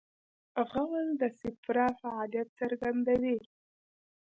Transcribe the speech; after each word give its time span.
غول 0.69 1.07
د 1.21 1.23
صفرا 1.39 1.87
فعالیت 2.01 2.47
څرګندوي. 2.59 3.37